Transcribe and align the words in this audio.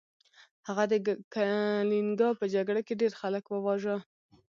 هغه 0.67 0.83
د 0.91 0.93
کلینګا 1.33 2.29
په 2.39 2.45
جګړه 2.53 2.81
کې 2.87 2.99
ډیر 3.01 3.11
خلک 3.21 3.43
وواژه. 3.47 3.95